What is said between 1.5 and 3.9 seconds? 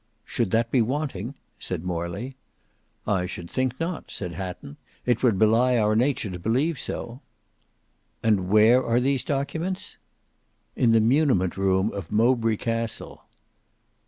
said Morley. "I should think